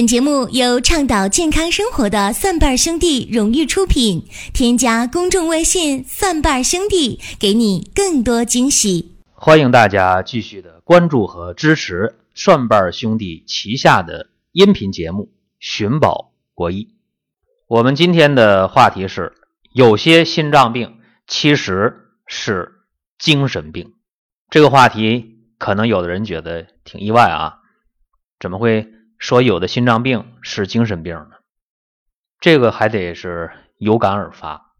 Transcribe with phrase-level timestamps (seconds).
[0.00, 4.24] 本节目由倡导健康生活的蒜瓣兄弟荣誉出品。
[4.54, 9.12] 添加公众微信“蒜瓣兄弟”，给你更多惊喜。
[9.34, 15.24] 欢迎大家继续的关注和支持蒜瓣兄弟旗下的音频节目
[15.58, 16.84] 《寻宝国医》。
[17.66, 19.34] 我们今天的话题是：
[19.74, 20.96] 有些心脏病
[21.26, 22.72] 其实是
[23.18, 23.92] 精神病。
[24.48, 27.58] 这个话题可能有的人觉得挺意外啊，
[28.38, 28.90] 怎么会？
[29.20, 31.36] 说有的心脏病是精神病呢，
[32.40, 34.72] 这个还得是有感而发，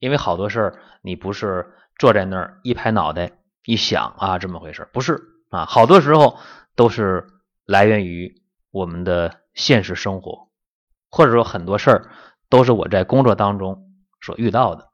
[0.00, 6.40] 因为好多事儿你不是坐在那儿一拍脑袋一想啊这么回事，不是啊，好多时候
[6.74, 7.28] 都是
[7.64, 10.48] 来源于我们的现实生活，
[11.08, 12.10] 或者说很多事儿
[12.48, 14.88] 都是我在工作当中所遇到的。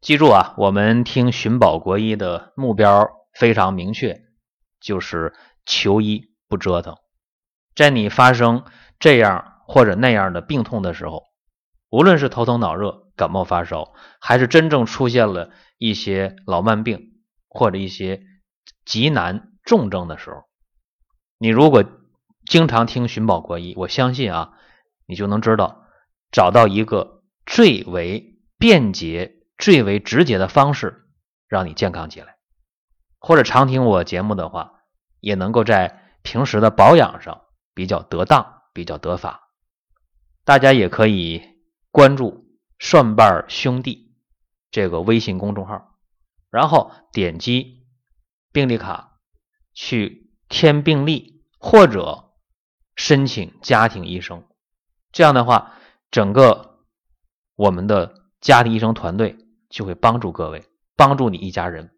[0.00, 4.22] 记住啊，我们听寻宝国医的目标非常明确，
[4.80, 5.34] 就是
[5.66, 6.96] 求医不折腾。
[7.76, 8.64] 在你发生
[8.98, 11.24] 这样或者那样的病痛的时候，
[11.90, 17.12] 无论是头疼脑热、感冒发烧，还是真正出现了一些老慢病
[17.48, 18.22] 或者一些
[18.84, 20.44] 极难重症的时候，
[21.38, 21.84] 你如果
[22.46, 24.52] 经常听寻宝国医，我相信啊，
[25.06, 25.84] 你就能知道
[26.32, 31.04] 找到一个最为便捷、最为直接的方式，
[31.46, 32.36] 让你健康起来。
[33.18, 34.72] 或者常听我节目的话，
[35.20, 37.42] 也能够在平时的保养上。
[37.76, 39.50] 比较得当，比较得法，
[40.46, 41.42] 大家也可以
[41.90, 42.48] 关注
[42.80, 44.16] “蒜瓣兄弟”
[44.72, 45.98] 这个微信公众号，
[46.50, 47.86] 然后点击
[48.50, 49.18] 病历卡
[49.74, 52.30] 去填病历或者
[52.94, 54.42] 申请家庭医生。
[55.12, 55.74] 这样的话，
[56.10, 56.78] 整个
[57.56, 59.36] 我们的家庭医生团队
[59.68, 60.64] 就会帮助各位，
[60.96, 61.90] 帮助你一家人。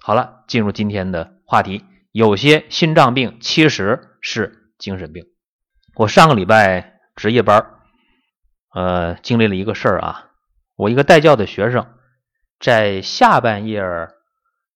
[0.00, 4.55] 好了，进入今天的话题，有些心脏病其实是。
[4.78, 5.24] 精神病，
[5.94, 7.66] 我上个礼拜值夜班
[8.74, 10.30] 呃，经历了一个事儿啊。
[10.76, 11.86] 我一个带教的学生，
[12.60, 13.82] 在下半夜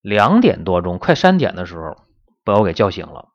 [0.01, 1.97] 两点多钟，快三点的时候，
[2.45, 3.29] 把我给叫醒了。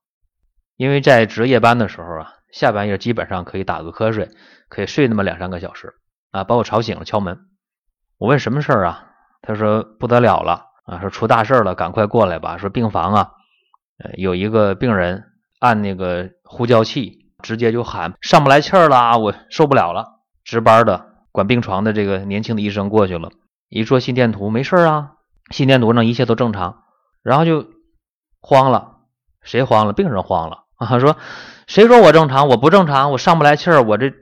[0.75, 4.31] 因为在值夜班的时候啊，下半夜基本上可以打个瞌睡，
[4.67, 5.93] 可以睡那么两三个小时
[6.31, 7.37] 啊，把我吵醒了，敲门。
[8.17, 9.11] 我问什么事儿啊？
[9.43, 12.57] 他说不得了了啊，说出大事了，赶快过来吧。
[12.57, 13.31] 说病房啊，
[13.99, 15.31] 呃，有一个病人。
[15.59, 20.19] 按那个呼叫器，直接就喊上不来气儿了，我受不了了。
[20.43, 23.31] 值班的管病床的这个年轻的医生过去了，
[23.69, 25.13] 一做心电图没事啊，
[25.49, 26.83] 心电图上一切都正常，
[27.23, 27.65] 然后就
[28.41, 28.97] 慌了，
[29.41, 29.93] 谁慌了？
[29.93, 31.17] 病人慌了啊， 说
[31.65, 32.47] 谁说我正常？
[32.47, 34.13] 我不正常，我上不来气儿，我这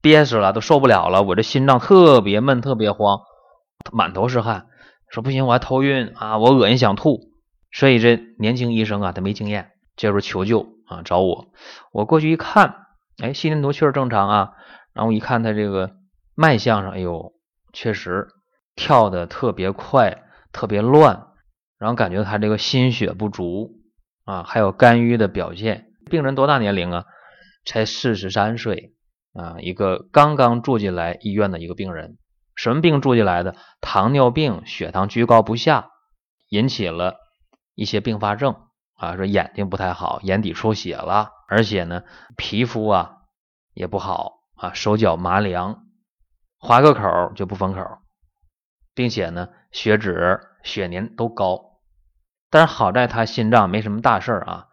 [0.00, 3.20] 憋死了，都受不了了，我这心脏特别闷，特别慌，
[3.92, 4.66] 满头是汗，
[5.10, 7.18] 说不行，我还头晕啊，我恶心想吐。
[7.70, 9.72] 所以这年轻医生啊，他没经验。
[10.00, 11.52] 介入求救啊，找我，
[11.92, 12.86] 我过去一看，
[13.22, 14.52] 哎，心电图确实正常啊。
[14.94, 15.90] 然后一看他这个
[16.34, 17.34] 脉象上，哎呦，
[17.74, 18.28] 确实
[18.74, 20.22] 跳的特别快，
[20.52, 21.26] 特别乱。
[21.76, 23.72] 然后感觉他这个心血不足
[24.24, 25.88] 啊，还有肝郁的表现。
[26.10, 27.04] 病人多大年龄啊？
[27.66, 28.94] 才四十三岁
[29.34, 32.16] 啊，一个刚刚住进来医院的一个病人。
[32.54, 33.54] 什么病住进来的？
[33.82, 35.90] 糖尿病，血糖居高不下，
[36.48, 37.16] 引起了
[37.74, 38.56] 一些并发症。
[39.00, 42.02] 啊，说眼睛不太好，眼底出血了，而且呢，
[42.36, 43.12] 皮肤啊
[43.72, 45.84] 也不好啊，手脚麻凉，
[46.58, 47.80] 划个口就不封口，
[48.94, 51.80] 并且呢，血脂、血粘都高。
[52.50, 54.66] 但是好在他心脏没什么大事儿啊，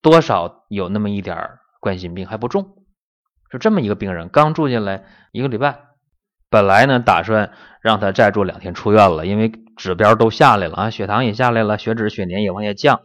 [0.00, 1.36] 多少有那么一点
[1.78, 2.86] 冠心病，还不重。
[3.50, 5.80] 就这么一个病人，刚住进来一个礼拜，
[6.48, 13.02] 本来呢打算让他再住两天出院了，因为指标都下来了啊，血糖也下来了，血脂、血粘也往下降。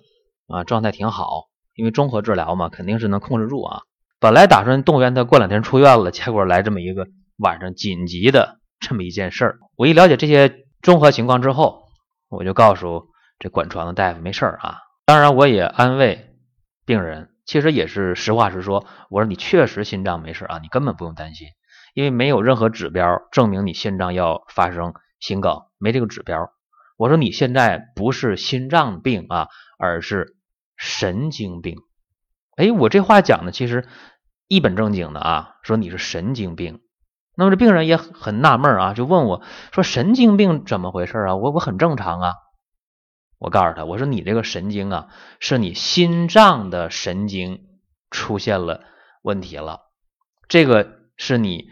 [0.52, 1.46] 啊，状态挺好，
[1.76, 3.82] 因为综合治疗嘛，肯定是能控制住啊。
[4.20, 7.08] 本来打算动员他过两天出院了，结果来这么一个
[7.38, 9.60] 晚上紧急的这么一件事儿。
[9.76, 11.86] 我一了解这些综合情况之后，
[12.30, 13.08] 我就告诉
[13.40, 14.78] 这管床的大夫没事儿啊。
[15.06, 16.36] 当然，我也安慰
[16.86, 18.86] 病人，其实也是实话实说。
[19.10, 21.48] 我说你确实心脏没事啊，你根本不用担心，
[21.96, 26.52] 因为没有任何指标证明你心脏要发生心梗，没这个指标。
[26.96, 29.48] 我说你现在不是心脏病啊，
[29.80, 30.36] 而是。
[30.82, 31.78] 神经病，
[32.56, 33.88] 哎，我这话讲的其实
[34.48, 36.82] 一本正经的啊，说你是神经病。
[37.36, 41.36] 那么这病人也很纳闷啊，就问我说：“神经病怎么回事啊？
[41.36, 42.34] 我我很正常啊。”
[43.38, 47.68] 我告诉他，我说你这个神经啊，是你心脏的神经
[48.10, 48.84] 出现了
[49.22, 49.82] 问题了，
[50.48, 51.70] 这个是你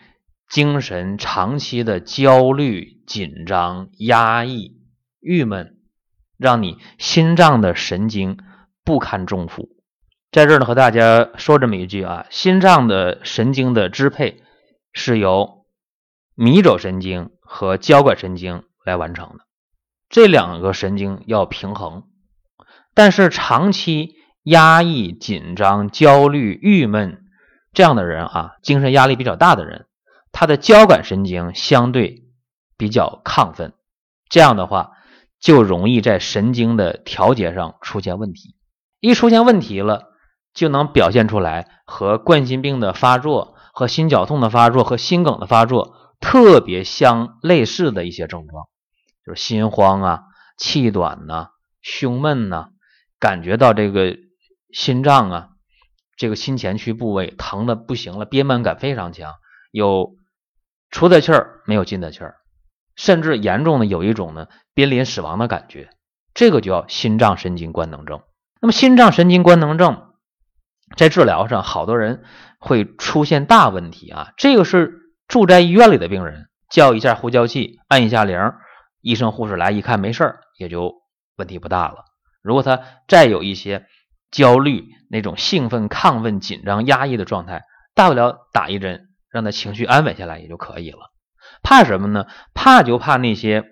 [0.48, 4.78] 精神长期的焦虑、紧张、压抑、
[5.20, 5.80] 郁闷，
[6.38, 8.38] 让你心脏的神经。
[8.90, 9.70] 不堪重负，
[10.32, 14.42] 在这儿呢，和大家说这么一句啊，心脏的神经的支配
[14.94, 15.68] 是由
[16.34, 19.44] 迷走神经和交感神经来完成的，
[20.10, 22.06] 这两个神经要平衡。
[22.96, 27.26] 但是长期压抑、紧张、焦虑、郁闷
[27.74, 29.86] 这样的人啊，精神压力比较大的人，
[30.32, 32.24] 他的交感神经相对
[32.76, 33.74] 比较亢奋，
[34.30, 34.94] 这样的话
[35.40, 38.56] 就容易在神经的调节上出现问题。
[39.00, 40.10] 一出现问题了，
[40.54, 48.68] 就能表现出来和冠心病的发作、和心绞痛的发作、和心梗的发作特别相类似的一些症状，
[49.26, 50.24] 就是心慌啊、
[50.58, 51.50] 气短呐、
[51.82, 52.70] 胸闷呐。
[53.20, 54.18] 感觉到这个
[54.72, 55.50] 心脏啊，
[56.16, 59.34] 这个心前区部位疼的不行了，憋闷感非常强，
[59.72, 60.16] 有
[60.90, 62.36] 出的气儿没有进的气儿，
[62.96, 65.90] 甚至严重的有一种呢濒临死亡的感觉，
[66.34, 68.22] 这个叫心脏神经官能症。
[68.62, 70.14] 那么心脏神经官能症
[70.98, 72.24] 在治疗上，好多人
[72.60, 74.34] 会出现大问题啊。
[74.38, 74.94] 这个是
[75.28, 78.38] 住在医院里的病人，叫一下呼叫器，按一下铃，
[79.02, 80.94] 医生护士来一看没事儿，也就
[81.38, 82.06] 问题不大了。
[82.42, 83.86] 如果他再有一些
[84.32, 87.64] 焦虑、那种兴奋、亢奋、紧张、压抑的状态，
[87.96, 91.12] 大不了打一针，让他情绪安稳下来也就可以了。
[91.64, 92.26] 怕什么呢？
[92.54, 93.64] 怕就怕那些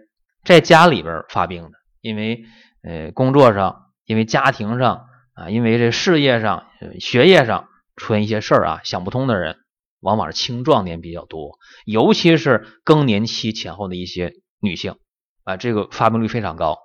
[0.44, 2.44] 在家里边发病的，因为
[2.84, 6.66] 呃工作上、因为家庭上啊、因为这事业上、
[7.00, 9.58] 学业上出现一些事儿啊，想不通的人，
[10.00, 14.96] 往往是青壮年比较多，尤其是更年期前后的一些女性
[15.44, 16.80] 啊，这个发病率非常高。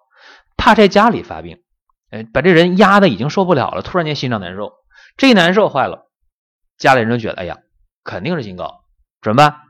[0.58, 1.62] 怕在家里发病。
[2.10, 4.74] 哎，把这人压的已经受不了了，突然间心脏难受，
[5.16, 6.10] 这一难受坏了，
[6.76, 7.56] 家里人就觉得，哎呀，
[8.04, 8.68] 肯定是心梗，
[9.22, 9.60] 怎么办？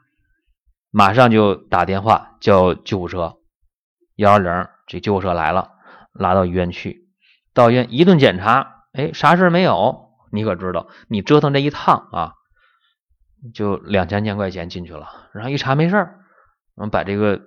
[0.90, 3.36] 马上就打电话叫救护车，
[4.16, 5.70] 幺二零，这救护车来了，
[6.12, 7.01] 拉到医院去，
[7.54, 10.10] 到医院一顿检查，哎，啥事没有？
[10.30, 12.32] 你可知道，你折腾这一趟啊，
[13.54, 16.20] 就两三千块钱进去了，然后一查没事儿，
[16.74, 17.40] 我们把这个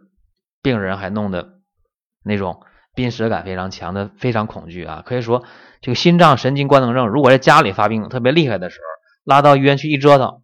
[0.62, 1.60] 病人还弄得
[2.24, 2.62] 那种。
[2.98, 5.04] 濒死感非常强的，非常恐惧啊！
[5.06, 5.44] 可以说，
[5.81, 8.86] 这个心脏神经官能症，如果在家里发病特别厉害的时候，
[9.25, 10.42] 拉到医院去一折腾，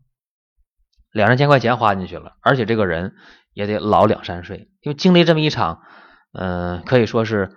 [1.13, 3.13] 两三千块钱花进去了，而且这个人
[3.53, 4.67] 也得老两三岁。
[4.81, 5.79] 因为经历这么一场，
[6.33, 7.55] 嗯，可以说是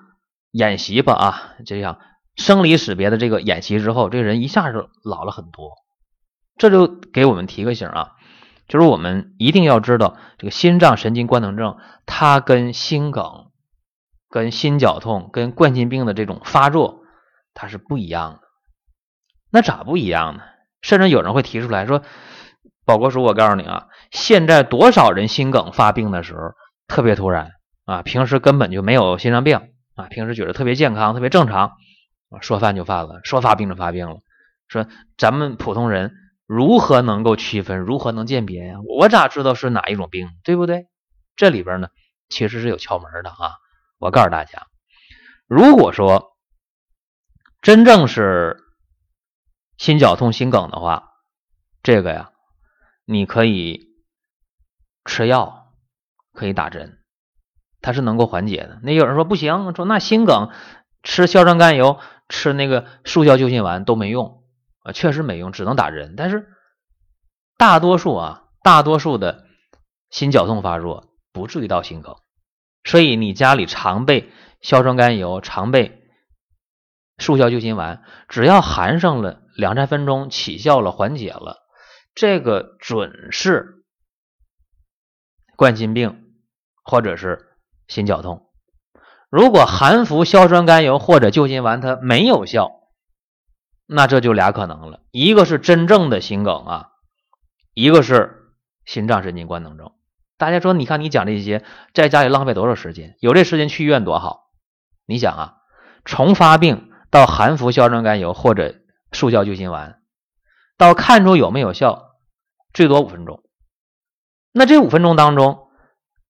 [0.55, 1.99] 演习吧啊，这样
[2.37, 5.73] 生离死别的这个演习之后，这个人一下就老了很多。
[6.57, 8.13] 这就给我们提个醒啊，
[8.69, 13.51] 就是我们一定要知道，这个心脏神经官能症，它跟心梗。
[14.31, 17.05] 跟心绞痛、跟冠心病的这种发作，
[17.55, 18.41] 它是不一样的。
[19.53, 20.43] 那咋不一样呢？
[20.83, 22.03] 甚至有人会提出来说
[22.85, 26.41] ：“宝国叔，我告诉你啊，现在多少人心梗发病的时候
[26.89, 27.53] 特别突然
[27.85, 29.61] 啊，平时根本就没有心脏病
[29.95, 31.77] 啊，平时觉得特别健康、特别正常，
[32.41, 34.21] 说犯就犯了，说发病就发病了。
[34.69, 34.87] 说
[35.17, 36.15] 咱们普通人
[36.47, 37.79] 如何能够区分？
[37.79, 38.77] 如何能鉴别呀？
[38.99, 40.29] 我咋知道是哪一种病？
[40.43, 40.89] 对不对？
[41.37, 41.89] 这里边呢，
[42.29, 43.57] 其实是有窍门的啊。”
[43.99, 44.67] 我告诉大家，
[45.47, 46.37] 如果说
[47.63, 48.59] 真正是
[49.79, 51.13] 心绞痛、心梗的话，
[51.83, 52.33] 这个呀，
[53.07, 53.89] 你可以
[55.05, 55.73] 吃药，
[56.33, 56.99] 可以打针，
[57.85, 58.81] 它是能够缓解的。
[58.83, 60.49] 那有人说不行，说那心梗
[61.03, 62.01] 吃硝酸甘油、
[62.31, 64.43] 吃那个速效救心丸都没用
[64.83, 66.15] 啊，确实没用，只能打针。
[66.17, 66.49] 但是
[67.59, 69.45] 大多数啊，大多数的
[70.09, 72.17] 心绞痛发作不至于到心梗。
[72.85, 76.09] 所以你家里常备硝酸甘油，常备
[77.19, 81.59] 速效救心丸，只要含上了两三分钟起效了，缓解了，
[82.15, 83.85] 这个准是
[85.55, 86.25] 冠心病
[86.83, 87.51] 或者是
[87.89, 88.47] 心绞痛。
[89.31, 92.71] 如果含服硝酸甘油或者救心丸它没有效，
[93.87, 96.89] 那这就俩可能了，一个是真正的心梗啊，
[97.75, 98.53] 一个是
[98.85, 99.93] 心脏神经官能症。
[100.37, 103.17] 大家说，你看你讲这些，在家里浪费多少时间？
[103.21, 104.51] 有这时间去医院多好。
[105.07, 105.57] 你想啊，
[106.05, 108.75] 从发病到含服硝酸甘油或者
[109.13, 110.01] 速效救心丸，
[110.79, 112.17] 到看出有没有效，
[112.73, 113.43] 最多五分钟。
[114.53, 115.69] 那这五分钟当中，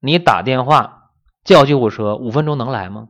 [0.00, 1.03] 你打电话
[1.44, 3.08] 叫救护车，五分钟能来吗？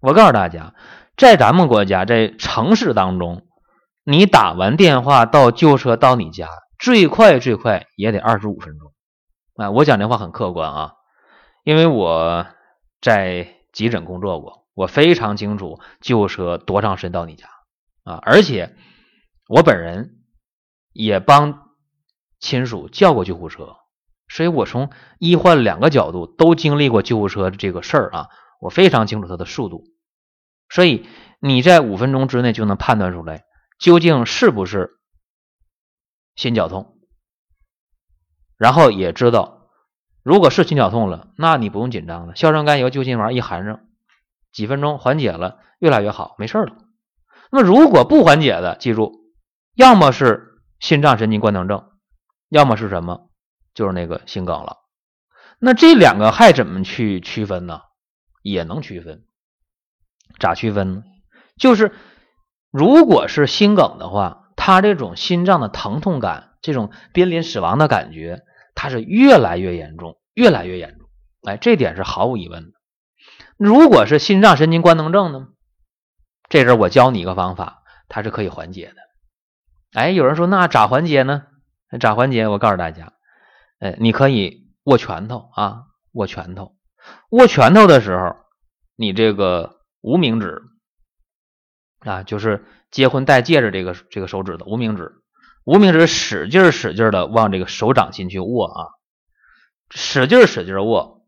[0.00, 0.74] 我告诉大家，
[1.16, 3.46] 在咱们国家，在城市当中，
[4.04, 8.92] 你打完电话到救护车到你家，最快最快也得二十五分钟。
[9.54, 10.92] 啊，我讲这话很客观啊，
[11.62, 12.46] 因为我
[13.00, 17.46] 在急诊工作过，我非常清楚救护车多长时间到你家
[18.02, 18.74] 啊，而且
[19.46, 20.24] 我本人
[20.92, 21.68] 也帮
[22.40, 23.76] 亲属叫过救护车，
[24.32, 28.28] 所以我从医患两个角度都经历过救护车这个事儿啊，
[28.60, 29.84] 我非常清楚它的速度，
[30.70, 31.06] 所以
[31.38, 33.44] 你在五分钟之内就能判断出来
[33.78, 34.98] 究竟是不是
[36.34, 36.96] 心绞痛，
[38.56, 39.68] 然后也知道，
[40.22, 43.80] 如果是心绞痛了，那你不用紧张了，硝酸甘油救心丸一含上，
[44.50, 46.74] 几分钟缓解了，越来越好，没事了。
[47.50, 49.12] 那么如果不缓解的，记住，
[49.74, 51.90] 要么是心脏神经官能症，
[52.48, 53.28] 要么是什么，
[53.74, 54.78] 就是那个心梗了。
[55.58, 57.82] 那这两个还怎么去区分呢？
[58.42, 59.24] 也能区分，
[60.40, 61.02] 咋区分呢？
[61.56, 61.92] 就是
[62.72, 68.42] 如果是心梗的话，他这种心脏的疼痛感，这种濒临死亡的感觉，
[68.74, 71.08] 它是越来越严重，越来越严重。
[71.46, 72.72] 哎，这点是毫无疑问的。
[73.56, 75.48] 如果是心脏神经官能症呢？
[76.48, 80.00] 这阵我教你一个方法，它是可以缓解的。
[80.00, 81.44] 哎，有人说那咋缓解呢？
[82.00, 82.48] 咋缓解？
[82.48, 83.12] 我告诉大家，
[83.82, 86.76] 哎，你可以握拳头啊，握拳头。
[87.30, 88.36] 握拳头的时候，
[88.94, 90.62] 你这个无名指
[91.98, 95.16] 啊，就是结婚戴戒指这个这个手指的无名指，
[95.64, 98.86] 无名指使劲使劲的往这个手掌心去握啊，
[99.90, 101.26] 使劲使劲握。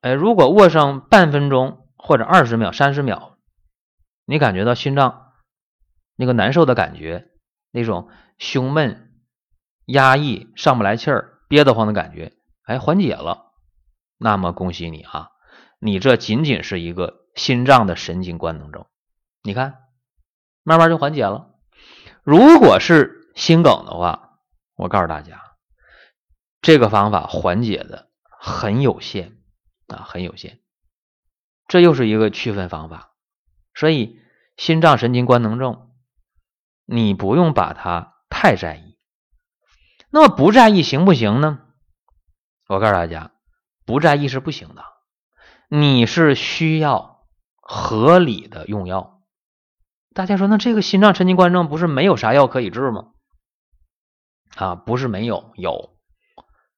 [0.00, 3.38] 哎，如果握上半分钟或者二十秒、三十秒，
[4.24, 5.34] 你感觉到心脏
[6.16, 7.28] 那个难受的感觉，
[7.70, 9.12] 那种胸闷、
[9.86, 12.32] 压抑、上不来气儿、憋得慌的感觉，
[12.62, 13.52] 哎，缓解了。
[14.16, 15.32] 那么恭喜你啊，
[15.80, 18.86] 你这仅仅是一个心脏的神经官能症，
[19.42, 19.80] 你看，
[20.62, 21.50] 慢慢就缓解了。
[22.22, 24.38] 如果是心梗的话，
[24.76, 25.42] 我告诉大家，
[26.62, 28.08] 这个方法缓解的
[28.40, 29.36] 很有限
[29.88, 30.58] 啊，很有限。
[31.68, 33.12] 这又是一个区分方法，
[33.74, 34.18] 所以
[34.56, 35.90] 心脏神经官能症，
[36.86, 38.91] 你不用把它太在意。
[40.12, 41.60] 那么不在意行不行呢？
[42.68, 43.32] 我告诉大家。
[43.84, 44.84] 不在意是不行的，
[45.68, 47.26] 你是需要
[47.60, 49.22] 合理的用药。
[50.14, 53.08] 大家说，那这个心脏神经官能症不是没有啥药可以治吗？
[54.54, 55.96] 啊，不是没有，有。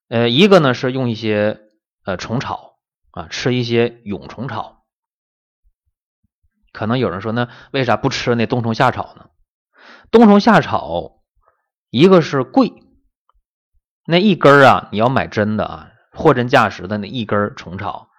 [0.07, 1.59] 呃，一个呢是用一些
[2.05, 2.79] 呃虫草
[3.11, 4.85] 啊，吃一些蛹虫草。
[6.71, 9.29] 可能有人说，那为啥不吃那冬虫夏草呢？
[10.09, 11.21] 冬虫夏草
[11.91, 12.73] 一个是贵，
[14.05, 15.91] 那一根啊，你要买真的啊。
[16.11, 18.09] 货真价实的那一根虫草，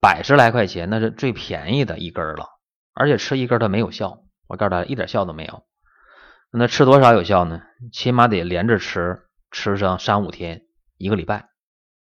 [0.00, 2.46] 百十来块钱，那是最便宜的一根了。
[2.94, 5.62] 而且吃一根它没有效，我告诉大家一点效都没有。
[6.50, 7.62] 那吃多少有效呢？
[7.92, 9.20] 起码得连着吃，
[9.52, 10.62] 吃上三五天，
[10.96, 11.48] 一个礼拜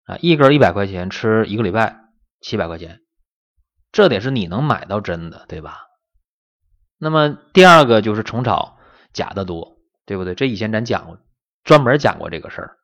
[0.04, 1.96] 啊，一根一百块钱，吃一个礼拜
[2.40, 3.00] 七百块钱，
[3.90, 5.86] 这得是你能买到真的，对吧？
[6.98, 8.78] 那么第二个就是虫草
[9.12, 10.36] 假的多，对不对？
[10.36, 11.18] 这以前咱讲过，
[11.64, 12.76] 专门讲过这个事儿，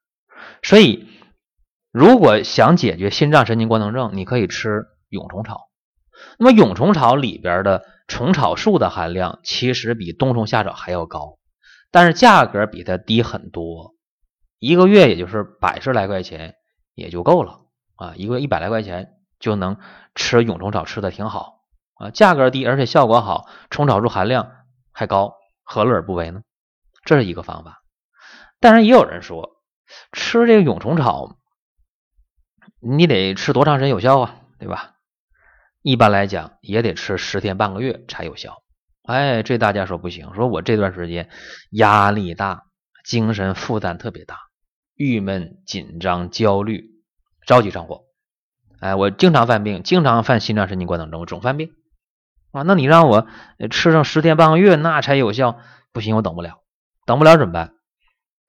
[0.62, 1.08] 所以。
[1.94, 5.68] 如果想解决心脏神经官能症，你可以吃蛹虫草。
[6.38, 11.38] 那么蛹虫草里边的虫草素的含量其实比冬虫夏草还要高，
[11.90, 13.94] 但是价格比它低很多，
[14.58, 16.54] 一个月也就是百十来块钱
[16.94, 17.60] 也就够了
[17.96, 19.76] 啊，一个月一百来块钱就能
[20.14, 21.60] 吃蛹虫草，吃的挺好
[21.96, 24.50] 啊，价格低而且效果好，虫草素含量
[24.92, 26.40] 还高，何乐而不为呢？
[27.04, 27.82] 这是一个方法。
[28.60, 29.51] 但是也有人说
[30.12, 31.38] 吃这个蛹虫草。
[32.80, 34.36] 你得吃多长时间有效啊？
[34.58, 34.94] 对吧？
[35.82, 38.62] 一般来讲也得吃十天半个月才有效。
[39.04, 41.28] 哎，这大家说不行，说我这段时间
[41.70, 42.62] 压力大，
[43.04, 44.38] 精神负担特别大，
[44.94, 46.84] 郁闷、紧张、焦虑，
[47.46, 48.02] 着急上火。
[48.78, 51.72] 哎，我经常犯病，经常犯心脏神经官能症，我总犯病
[52.52, 52.62] 啊。
[52.62, 53.26] 那你让我
[53.70, 55.58] 吃上十天半个月那才有效，
[55.92, 56.60] 不行，我等不了，
[57.06, 57.74] 等不了怎么办？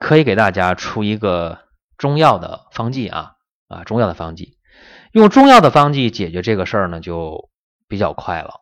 [0.03, 1.60] 可以给大家出一个
[1.98, 3.31] 中药的方剂啊。
[3.69, 4.60] 啊，中药的方剂，
[5.13, 7.50] 用中药的方剂解决这个事儿呢，就
[7.88, 8.62] 比较快了。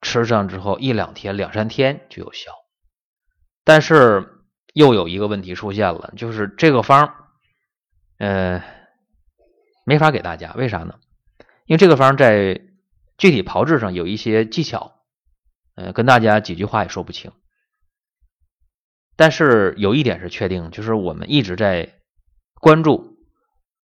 [0.00, 2.50] 吃上之后一两天、两三天就有效。
[3.62, 4.42] 但是
[4.74, 7.14] 又有一个问题出现了，就是这个方，
[8.18, 8.64] 呃，
[9.84, 10.52] 没法给大家。
[10.54, 10.94] 为啥呢？
[11.66, 12.60] 因为这个方在
[13.18, 14.94] 具体炮制上有一些技巧，
[15.76, 17.30] 呃，跟大家几句话也说不清。
[19.18, 21.96] 但是有一点是确定，就是我们一直在
[22.54, 23.18] 关注。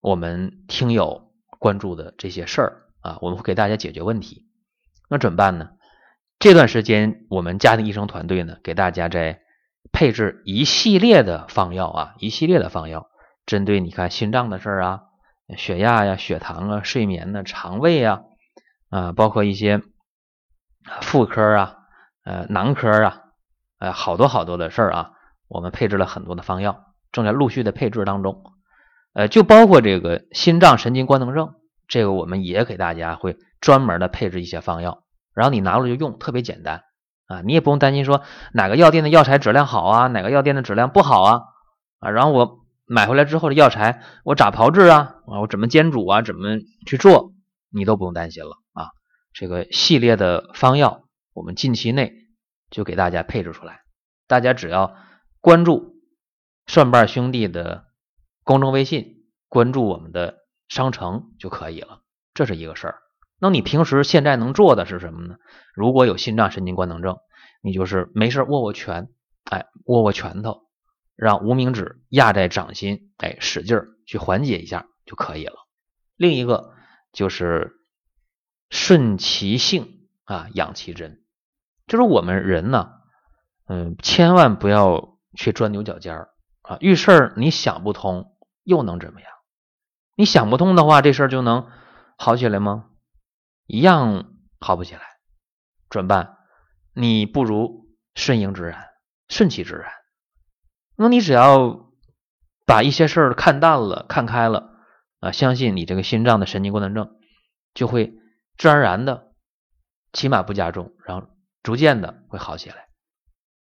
[0.00, 4.48] 我们听友关注的这些事儿啊，我们会给大家解决问题。
[5.08, 5.70] 那怎么办呢？
[6.40, 9.42] 这段时间我们家庭医生团队呢，给大家在
[9.92, 13.06] 配置一系列的方药啊，一系列的方药，
[13.46, 15.02] 针对你看心脏的事儿啊、
[15.56, 18.22] 血压呀、血糖啊、睡眠呢、肠胃啊
[18.90, 19.82] 啊，包括一些
[21.00, 21.76] 妇科啊、
[22.24, 23.21] 呃男科啊，
[23.82, 25.10] 呃好多好多的事儿啊，
[25.48, 28.44] 我们配置了很多的方药，正在陆续的配置当中。
[29.12, 31.54] 呃，就包括这个心脏神经官能症，
[31.88, 35.02] 这个我们也给大家会专门的配置一些方药，
[35.34, 36.84] 然后你拿了就用，特别简单
[37.26, 38.22] 啊，你也不用担心说
[38.54, 41.40] 哪个药店的药材质量好啊，哪个药店的质量不好啊
[41.98, 47.32] 啊，然后我买回来之后的药材我咋炮制啊啊，我怎么煎煮啊，怎么去做，
[47.72, 48.90] 你都不用担心了啊。
[49.34, 51.02] 这个系列的方药，
[51.34, 52.12] 我们近期内
[52.72, 53.82] 就给大家配置出来，
[54.26, 54.96] 大家只要
[55.40, 55.94] 关注
[56.66, 57.84] 蒜瓣兄弟的
[58.42, 60.38] 公众微信，关注我们的
[60.68, 62.00] 商城就可以了，
[62.34, 62.98] 这是一个事儿。
[63.38, 65.36] 那你平时现在能做的是什么呢？
[65.74, 67.18] 如果有心脏神经官能症，
[67.60, 69.08] 你就是没事握握拳，
[69.44, 70.62] 哎，握握拳头，
[71.14, 75.56] 让无名指压在掌心，哎，使劲儿去缓解一下就可以了。
[76.16, 76.72] 另一个
[77.12, 77.72] 就是
[78.70, 81.21] 顺其性啊，养其真，
[81.92, 82.90] 就是我们人呢，
[83.66, 86.30] 嗯，千万不要去钻牛角尖儿
[86.62, 88.34] 啊，遇事儿你想不通
[88.64, 89.30] 又能怎么样？
[90.16, 91.68] 你想不通的话，这事儿就能
[92.16, 92.86] 好起来吗？
[93.66, 95.02] 一样好不起来，
[95.90, 96.38] 怎么办？
[96.94, 98.86] 你不如顺应自然，
[99.28, 99.92] 顺其自然。
[100.96, 101.90] 那你只要
[102.64, 104.70] 把一些事儿看淡了、看开了
[105.20, 107.16] 啊，相信你这个心脏的神经功能症
[107.74, 108.14] 就会
[108.56, 109.34] 自然而然的，
[110.14, 111.26] 起码不加重，然后
[111.62, 112.88] 逐渐的会好起来。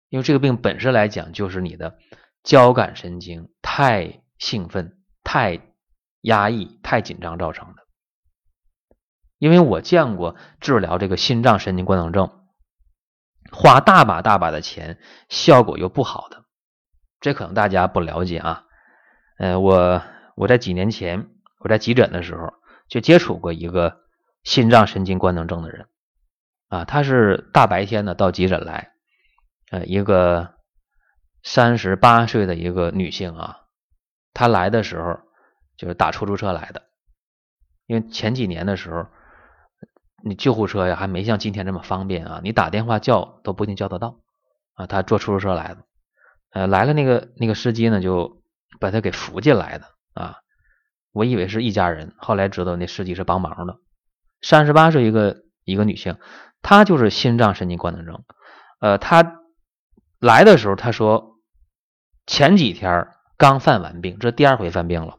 [0.09, 1.99] 因为这个病本身来讲，就是你的
[2.43, 5.61] 交感神经太兴奋、太
[6.21, 7.83] 压抑、太紧张造成的。
[9.39, 12.47] 因为我见过治疗这个心脏神经官能症，
[13.51, 16.45] 花大把大把的钱，效果又不好的，
[17.21, 18.67] 这可能大家不了解啊。
[19.39, 20.03] 呃，我
[20.37, 22.53] 我在几年前我在急诊的时候
[22.87, 24.03] 就接触过一个
[24.45, 25.89] 心脏神经官能症的人，
[26.73, 28.93] 啊，他是大白天的到急诊来，
[29.71, 30.55] 呃，一个
[31.43, 33.59] 三十八岁的一个女性啊，
[34.33, 35.21] 她来的时候
[35.77, 36.83] 就是打出租车来的，
[37.87, 39.07] 因为前几年的时候。
[40.25, 42.41] 你救护车呀，还没像今天这么方便啊！
[42.45, 44.21] 你打电话叫都不一定叫得到
[44.75, 44.87] 啊。
[44.87, 45.79] 她坐出租车来的，
[46.53, 48.41] 呃，来了那个那个司机呢，就
[48.79, 50.37] 把她给扶进来的啊。
[51.11, 53.79] 我以为是一家人，后来知道那司机是帮忙的。
[54.43, 56.17] 三十八岁一个一个女性，
[56.63, 58.25] 他就是心脏神经官能症。
[58.81, 59.41] 呃，他
[60.19, 61.39] 来的时候，他说
[62.27, 65.19] 前几天刚犯完病，这第二回犯病了。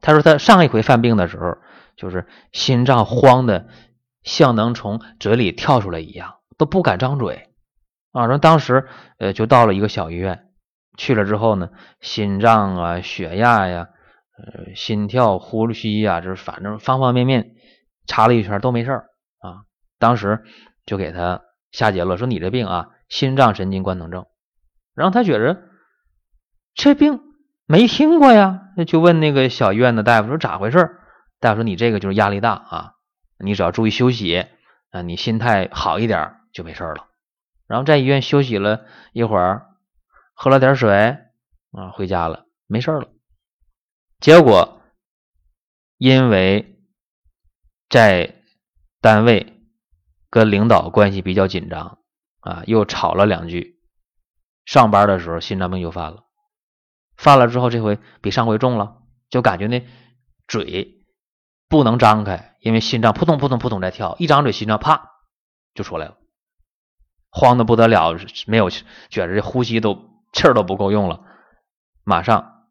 [0.00, 1.56] 他说他上一回犯病的时候。
[1.94, 3.68] 就是心脏慌的
[4.22, 7.50] 像能从嘴里跳出来一样，都不敢张嘴
[8.12, 8.22] 啊！
[8.22, 8.88] 然后当时
[9.18, 10.48] 呃就到了一个小医院，
[10.96, 11.68] 去了之后呢，
[12.00, 13.90] 心脏啊、血压呀、
[14.38, 17.56] 呃心跳、呼吸呀，就是反正方方面面
[18.06, 19.10] 查了一圈都没事儿。
[20.02, 20.42] 当时
[20.84, 24.26] 就给他下结论说：“你这病啊，心脏神经官能症。”
[24.96, 25.62] 然后他觉着
[26.74, 27.20] 这病
[27.66, 30.98] 没听过呀，就问那个小医院的大夫说：“咋回事？”
[31.38, 32.94] 大夫说：“你这个就是压力大啊，
[33.38, 34.48] 你只要注意休息
[34.90, 37.06] 啊，你心态好一点就没事了。”
[37.68, 39.68] 然后在医院休息了一会儿，
[40.34, 41.16] 喝了点水
[41.70, 43.08] 啊，回家了，没事了。
[44.18, 44.82] 结果
[45.96, 46.76] 因为
[47.88, 48.34] 在
[49.00, 49.41] 单位
[50.32, 51.98] 跟领导关系比较紧张
[52.40, 53.78] 啊，又吵了两句，
[54.64, 56.24] 上班的时候心脏病又犯了。
[57.16, 59.86] 犯了之后，这回比上回重了，就感觉那
[60.48, 61.00] 嘴。
[61.68, 65.10] 不能张开，因为心脏扑通扑通扑通在跳，一张嘴心脏啪
[65.74, 66.18] 就出来了，
[67.30, 68.14] 慌的不得了，
[68.46, 71.24] 没有觉着这呼吸都气儿都不够用了，
[72.04, 72.68] 马上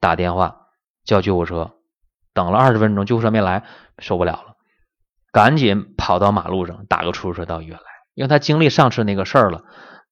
[0.00, 0.66] 打电话
[1.04, 1.76] 叫救护车，
[2.32, 3.64] 等了二十分钟救护车没来，
[3.98, 4.56] 受不了了，
[5.32, 9.62] 赶紧跑到马路上打个出租车到医院来，因为他经历上次那个事儿了，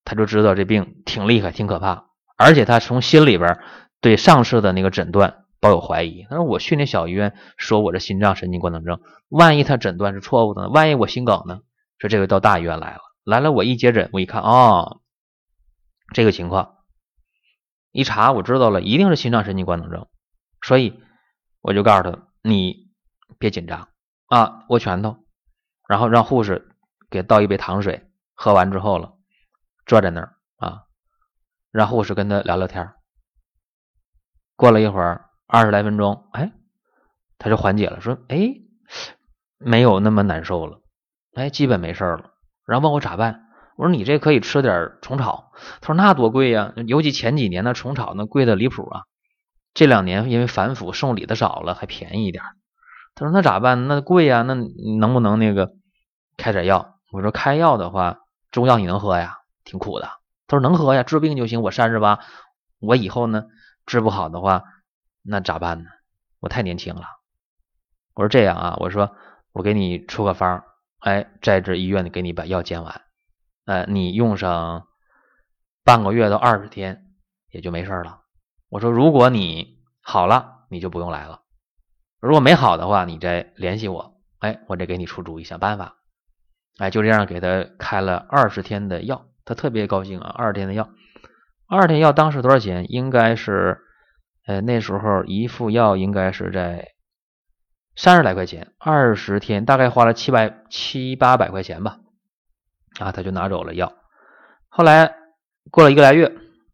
[0.05, 2.05] 他就知道这病挺厉害挺可怕，
[2.37, 3.59] 而且他从心里边
[4.03, 5.45] 对上次的那个诊断。
[5.59, 10.69] 抱有怀疑，他说我去那小医院说我这心脏神经官能症，万一他诊断是错误的呢？
[10.69, 11.61] 万一我心梗呢？
[11.99, 15.01] 说这回到大医院来了，来了我一接诊，我一看哦，
[16.13, 16.75] 这个情况
[17.91, 20.07] 一查我知道了，一定是心脏神经官能症，
[20.61, 21.01] 所以
[21.63, 22.91] 我就告诉他你
[23.39, 23.89] 别紧张
[24.27, 25.17] 啊，握拳头，
[25.89, 26.69] 然后让护士
[27.11, 29.15] 给倒一杯糖水，喝完之后了，
[29.87, 30.83] 坐在那儿啊，
[31.71, 32.93] 让护士跟他聊聊天
[34.57, 35.23] 过了一会儿。
[35.49, 36.51] 二十来分钟，哎，
[37.39, 38.37] 他就缓解了，说，哎，
[39.59, 40.81] 没有那么难受了，
[41.35, 42.33] 哎，基本没事了。
[42.67, 43.47] 然后问我咋办，
[43.77, 45.53] 我说你这可以吃点虫草。
[45.81, 49.03] 他说那多贵呀，尤其前几年那虫草那贵的离谱啊。
[49.73, 52.43] 这两年因为反腐送礼的少了，还便宜一点。
[53.17, 53.89] 他说那咋办？
[53.89, 54.55] 那贵呀，那
[54.99, 55.73] 能不能那个
[56.37, 56.99] 开点药？
[57.11, 58.19] 我说开药的话，
[58.51, 59.39] 中药你能喝呀？
[59.65, 60.07] 挺苦的。
[60.47, 61.63] 他说能喝呀，治病就行。
[61.63, 62.21] 我三十八，
[62.79, 63.47] 我以后呢
[63.87, 64.65] 治不好的话。
[65.23, 65.89] 那咋办呢？
[66.41, 67.03] 我太年轻了。
[68.15, 69.17] 我说这样啊，我说
[69.51, 70.63] 我给你出个方，
[70.99, 73.01] 哎，在这医院给你把药煎完，
[73.65, 74.87] 呃，你用上
[75.85, 77.07] 半个月到二十天
[77.51, 78.21] 也就没事了。
[78.69, 81.41] 我说，如果你好了，你就不用来了；
[82.21, 85.97] 如果没好的话，你再联系我，哎，我再给你出主意想办法。
[86.79, 90.89] 哎，就这样给他开了二十天的药，他特别高兴啊，二十天的药，
[91.69, 92.87] 二十天药当时多少钱？
[92.93, 93.79] 应该是，
[94.47, 96.93] 呃，那时候一副药应该是在。
[97.99, 102.01] 三十来块钱，二十天大概花了七百七八百块钱吧，
[102.99, 103.91] 啊，他就拿走了药。
[104.69, 105.15] 后来
[105.71, 106.31] 过了一个来月，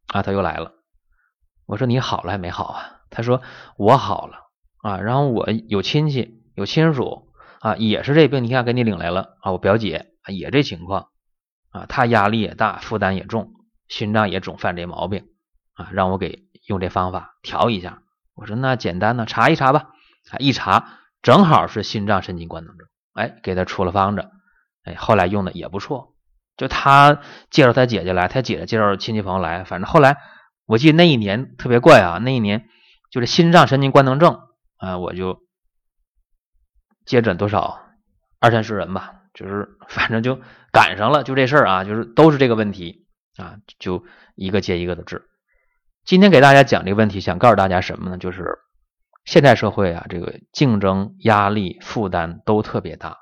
[0.09, 0.73] 啊，他又来了。
[1.65, 3.03] 我说你好了还没好啊？
[3.09, 3.41] 他说
[3.77, 4.51] 我好了
[4.83, 7.29] 啊，然后我有亲戚有亲属
[7.61, 11.09] 啊，也是这病，你看给你领来了啊，我表姐也这情况
[11.71, 13.55] 啊，她压力也大，负担也重，
[13.89, 15.29] 心脏也总犯这毛病
[15.73, 18.03] 啊，让我给用这方法调一下。
[18.35, 19.91] 我说那简单呢，查一查吧，
[20.31, 20.99] 啊，一查。
[21.23, 24.29] 正好是心脏神经官能症，哎，给他出了方子，
[24.83, 26.17] 哎，后来用的也不错。
[26.57, 30.17] 就他介绍他姐姐来，他姐姐介绍亲戚朋友来，反正后来
[30.67, 32.69] 我记得那一年特别怪啊，那一年
[33.13, 34.41] 就是心脏神经官能症
[34.83, 35.39] 啊，我就
[37.07, 37.81] 接诊多少
[38.41, 40.41] 二三十人吧，就是反正就
[40.73, 45.23] 赶上了，就这事儿啊，就是都是这个问题啊，就一个接一个的治。
[46.05, 48.19] 今天给大家讲这个问题，想告诉大家什么呢？
[48.19, 48.59] 就是。
[49.25, 53.19] 现代社会啊，这个竞争压力负担都特别大，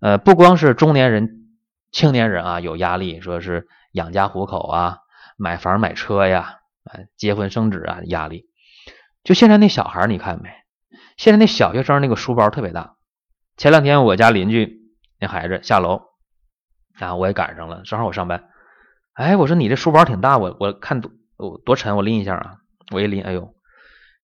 [0.00, 1.50] 呃，不光是中年人、
[1.92, 5.00] 青年人啊有压力，说是养家糊口啊、
[5.36, 8.46] 买房买车呀、啊结婚生子啊压力。
[9.22, 10.48] 就现在那小孩你看没？
[11.18, 12.94] 现在那小学生那个书包特别大。
[13.56, 14.78] 前两天我家邻居
[15.18, 16.02] 那孩子下楼，
[16.96, 18.48] 啊，我也赶上了，正好我上班。
[19.14, 21.10] 哎，我说你这书包挺大，我我看多
[21.66, 22.58] 多沉，我拎一下啊。
[22.92, 23.52] 我一拎，哎呦。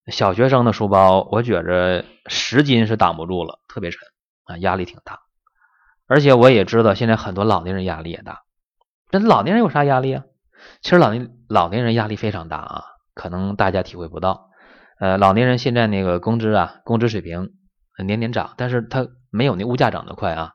[0.07, 4.00] 小学生的书包，我觉着十斤是挡不住了，特别沉
[4.44, 5.18] 啊，压力挺大。
[6.07, 8.42] 而且我也知道，现在很多老年人压力也大。
[9.11, 10.22] 那老年人有啥压力啊？
[10.80, 14.50] 其实老年老年人压力非常大啊，可能大家体会不到。
[14.98, 17.50] 呃，老年人现在那个工资啊，工资水平
[18.04, 20.52] 年年涨，但是他没有那物价涨得快啊。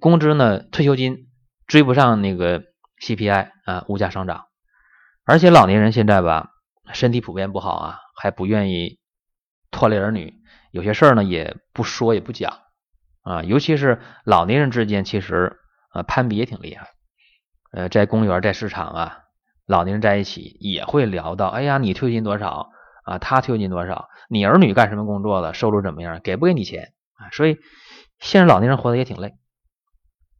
[0.00, 1.28] 工资呢，退休金
[1.66, 2.62] 追不上那个
[3.04, 4.46] CPI 啊，物价上涨。
[5.24, 6.50] 而且老年人现在吧，
[6.92, 7.98] 身体普遍不好啊。
[8.14, 9.00] 还不愿意
[9.72, 10.34] 拖累儿女，
[10.70, 12.58] 有些事儿呢也不说也不讲
[13.22, 15.56] 啊，尤其是老年人之间，其实
[15.92, 16.90] 呃攀比也挺厉害。
[17.72, 19.18] 呃，在公园在市场啊，
[19.66, 22.70] 老年人在一起也会聊到，哎呀，你退休金多少
[23.02, 23.18] 啊？
[23.18, 24.08] 他退休金多少？
[24.28, 25.54] 你儿女干什么工作的？
[25.54, 26.20] 收入怎么样？
[26.22, 27.30] 给不给你钱啊？
[27.32, 27.58] 所以
[28.18, 29.34] 现在老年人活得也挺累。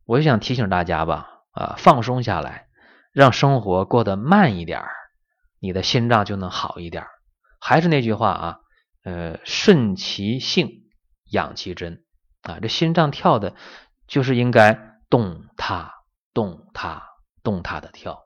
[0.05, 2.66] 我就想提醒大家吧，啊，放松下来，
[3.12, 4.83] 让生活过得慢一点
[5.61, 7.07] 你的心脏就能好一点
[7.61, 8.59] 还是那句话啊，
[9.05, 10.83] 呃，顺其性，
[11.31, 12.03] 养其真
[12.42, 12.59] 啊。
[12.61, 13.55] 这心脏跳的，
[14.09, 15.92] 就是应该动它，
[16.35, 17.05] 动它，
[17.44, 18.25] 动它的跳。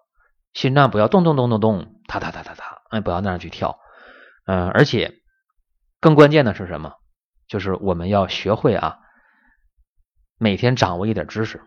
[0.55, 3.79] 心脏不要动动动动动，哒哒哒哒哒，哎，不要那样去跳。
[4.47, 5.21] 嗯，而且
[6.01, 6.95] 更关键的是什么？
[7.47, 8.99] 就是我们要学会啊，
[10.39, 11.61] 每天掌握一点知识，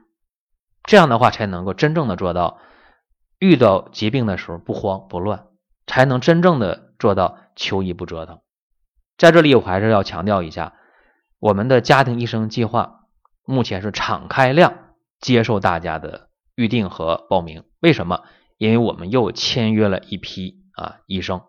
[0.84, 2.60] 这样的话才能够真正的做到，
[3.38, 5.48] 遇到疾病的时候不慌不乱，
[5.86, 7.38] 才能真正的做到。
[7.60, 8.39] 求医不折腾，
[9.18, 10.76] 在这里我还是要强调一下，
[11.39, 13.02] 我们的家庭医生计划
[13.44, 17.65] 目前是敞开量接受大家的预定和报名。
[17.82, 18.24] 为什么？
[18.58, 21.42] 因为我们又签约了一批啊医生，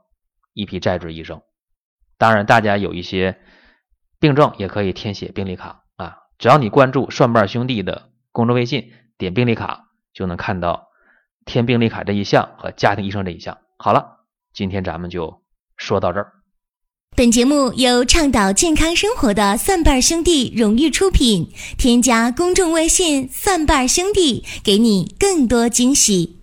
[0.53, 1.43] 一批在职医生。
[2.19, 3.41] 当然，大家有一些
[4.19, 10.89] 病症也可以填写病历卡啊，只要你关注蒜瓣兄弟的公众微信，点病历卡就能看到
[11.45, 13.59] 填病历卡这一项和家庭医生这一项。
[13.79, 15.41] 好了，今天咱们就。
[15.83, 16.33] 说到这儿，
[17.17, 21.51] 本节目由倡导健康生活的蒜瓣兄弟荣誉出品。
[21.79, 26.40] 添加公众微信“蒜瓣兄弟”，给你更多惊喜。